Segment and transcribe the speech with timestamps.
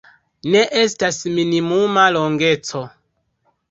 [0.55, 2.87] Ne estas minimuma longeco.